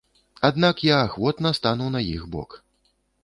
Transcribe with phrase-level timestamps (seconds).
[0.47, 2.57] Аднак я ахвотна стану на іх бок!